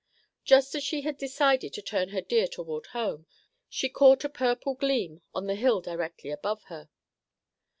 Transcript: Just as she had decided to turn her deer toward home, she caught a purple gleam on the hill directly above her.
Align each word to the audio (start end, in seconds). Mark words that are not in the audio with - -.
Just 0.43 0.73
as 0.73 0.83
she 0.83 1.01
had 1.01 1.15
decided 1.15 1.73
to 1.73 1.81
turn 1.83 2.09
her 2.09 2.21
deer 2.21 2.47
toward 2.47 2.87
home, 2.87 3.27
she 3.69 3.87
caught 3.87 4.23
a 4.23 4.29
purple 4.29 4.73
gleam 4.73 5.21
on 5.35 5.45
the 5.45 5.53
hill 5.53 5.79
directly 5.79 6.31
above 6.31 6.63
her. 6.69 6.89